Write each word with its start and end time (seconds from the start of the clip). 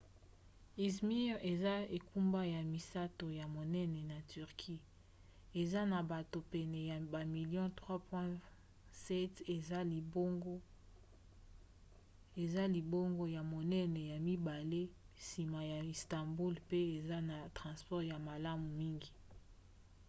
izmir 0.85 1.33
eza 1.51 1.73
engumba 1.95 2.41
ya 2.53 2.61
misato 2.73 3.25
ya 3.39 3.45
monene 3.55 4.01
na 4.11 4.17
turquie 4.31 4.79
eza 5.61 5.81
na 5.91 5.99
bato 6.11 6.39
pene 6.53 6.79
ya 6.89 6.97
bamilio 7.13 7.63
3,7 7.79 9.55
eza 12.43 12.63
libongo 12.75 13.25
ya 13.35 13.41
monene 13.53 14.01
ya 14.11 14.17
mibale 14.27 14.81
nsima 15.19 15.59
ya 15.71 15.79
istanbul 15.95 16.53
mpe 16.65 16.79
eza 16.97 17.17
na 17.29 17.37
transport 17.57 18.03
ya 18.11 18.17
malamu 18.27 18.67
mingi 18.79 19.11